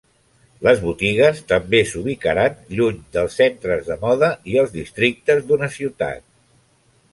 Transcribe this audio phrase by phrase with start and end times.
[0.67, 6.29] Les botigues també s'ubicaran lluny dels centres de moda i els districtes d'una ciutat.